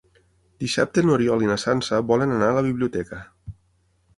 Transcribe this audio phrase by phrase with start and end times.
[0.63, 3.21] Dissabte n'Oriol i na Sança volen anar a la biblioteca.